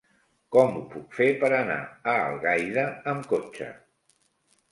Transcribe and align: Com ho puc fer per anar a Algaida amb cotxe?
Com 0.53 0.77
ho 0.77 0.79
puc 0.93 1.17
fer 1.17 1.27
per 1.43 1.51
anar 1.57 1.75
a 2.13 2.15
Algaida 2.31 2.85
amb 3.13 3.27
cotxe? 3.35 3.67